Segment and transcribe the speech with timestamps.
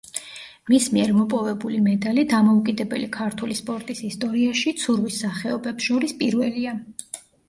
[0.71, 6.75] მის მიერ მოპოვებული მედალი დამოუკიდებელი ქართული სპორტის ისტორიაში, ცურვის სახეობებს შორის პირველია.